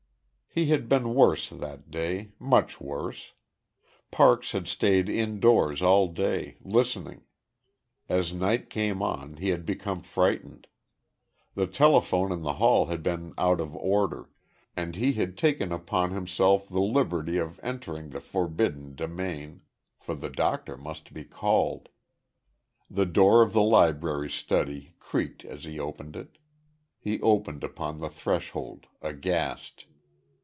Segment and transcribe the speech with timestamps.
[0.53, 3.31] He had been worse that day much worse.
[4.11, 7.21] Parks had stayed indoors all day, listening.
[8.09, 10.67] As night came on, he had become frightened.
[11.55, 14.29] The telephone in the hall had been out of order;
[14.75, 19.61] and he had taken upon himself the liberty of entering the forbidden demesne;
[19.99, 21.87] for the doctor must be called.
[22.89, 26.39] The door of the library study creaked as he opened it....
[26.99, 29.85] He stopped upon the threshold, aghast.